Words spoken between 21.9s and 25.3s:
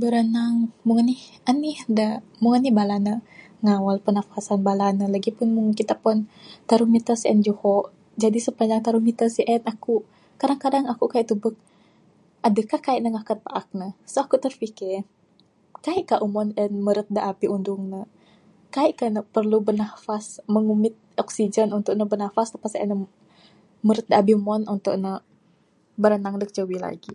ne bernafas meh sien ne meret abih umo untuk ne